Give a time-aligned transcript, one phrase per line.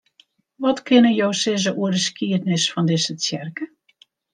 [0.63, 3.65] Wat kinne jo sizze oer de skiednis fan dizze tsjerke?